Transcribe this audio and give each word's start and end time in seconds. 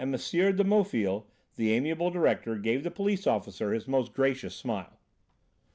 de 0.03 0.07
Maufil, 0.63 1.27
the 1.57 1.71
amiable 1.71 2.09
director, 2.09 2.55
gave 2.55 2.81
the 2.81 2.89
police 2.89 3.27
officer 3.27 3.71
his 3.71 3.87
most 3.87 4.15
gracious 4.15 4.55
smile. 4.55 4.97